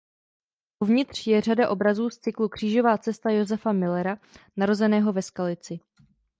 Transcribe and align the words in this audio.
Uvnitř 0.79 1.27
je 1.27 1.41
řada 1.41 1.69
obrazů 1.69 2.09
z 2.09 2.19
cyklu 2.19 2.49
Křížová 2.49 2.97
cesta 2.97 3.29
Josefa 3.29 3.71
Müllera 3.71 4.17
narozeného 4.57 5.13
ve 5.13 5.21
Skalici. 5.21 5.79